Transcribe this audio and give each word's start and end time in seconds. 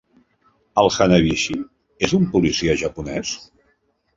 El 0.83 0.89
Hanabishi 0.95 1.57
és 2.09 2.17
un 2.21 2.25
policia 2.33 2.77
japonès? 2.85 3.37